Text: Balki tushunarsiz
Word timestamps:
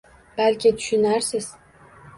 Balki 0.39 0.71
tushunarsiz 0.79 1.55